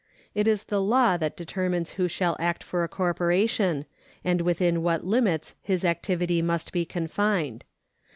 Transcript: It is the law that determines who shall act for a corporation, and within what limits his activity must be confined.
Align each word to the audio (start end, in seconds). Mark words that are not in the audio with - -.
It 0.33 0.47
is 0.47 0.63
the 0.63 0.81
law 0.81 1.15
that 1.17 1.37
determines 1.37 1.91
who 1.91 2.07
shall 2.07 2.35
act 2.39 2.63
for 2.63 2.83
a 2.83 2.87
corporation, 2.87 3.85
and 4.23 4.41
within 4.41 4.81
what 4.81 5.05
limits 5.05 5.53
his 5.61 5.85
activity 5.85 6.41
must 6.41 6.71
be 6.71 6.85
confined. 6.85 7.63